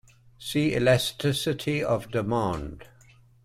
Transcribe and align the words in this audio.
See 0.39 0.73
Elasticity 0.75 1.83
of 1.83 2.09
demand. 2.09 2.85